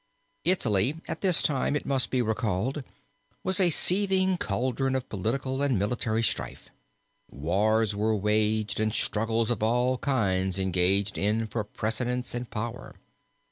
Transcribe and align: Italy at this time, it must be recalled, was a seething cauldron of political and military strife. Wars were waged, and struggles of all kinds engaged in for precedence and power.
Italy 0.45 0.95
at 1.07 1.21
this 1.21 1.43
time, 1.43 1.75
it 1.75 1.85
must 1.85 2.09
be 2.09 2.23
recalled, 2.23 2.83
was 3.43 3.59
a 3.59 3.69
seething 3.69 4.35
cauldron 4.35 4.95
of 4.95 5.07
political 5.09 5.61
and 5.61 5.77
military 5.77 6.23
strife. 6.23 6.71
Wars 7.29 7.95
were 7.95 8.15
waged, 8.15 8.79
and 8.79 8.91
struggles 8.95 9.51
of 9.51 9.61
all 9.61 9.99
kinds 9.99 10.57
engaged 10.57 11.19
in 11.19 11.45
for 11.45 11.63
precedence 11.63 12.33
and 12.33 12.49
power. 12.49 12.95